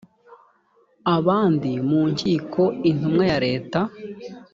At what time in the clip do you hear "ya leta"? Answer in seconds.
3.31-3.81